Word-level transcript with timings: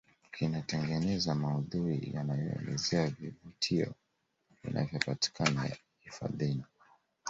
kinatengeneza 0.31 1.35
maudhui 1.35 2.09
yanayoelezea 2.13 3.07
vivutio 3.07 3.93
vinavyopatikana 4.63 5.69
hifadhini 5.99 6.63